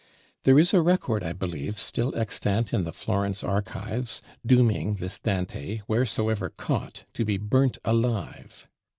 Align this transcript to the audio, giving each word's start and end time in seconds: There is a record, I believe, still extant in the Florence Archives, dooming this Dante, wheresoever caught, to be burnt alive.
There 0.45 0.57
is 0.57 0.73
a 0.73 0.81
record, 0.81 1.21
I 1.23 1.31
believe, 1.31 1.77
still 1.77 2.15
extant 2.17 2.73
in 2.73 2.85
the 2.85 2.91
Florence 2.91 3.43
Archives, 3.43 4.23
dooming 4.43 4.95
this 4.95 5.19
Dante, 5.19 5.81
wheresoever 5.87 6.49
caught, 6.49 7.03
to 7.13 7.23
be 7.23 7.37
burnt 7.37 7.77
alive. 7.85 8.67